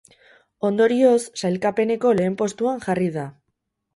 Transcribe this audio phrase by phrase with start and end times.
[0.69, 3.29] Ondorioz, sailkapeneko lehen postuan jarri da.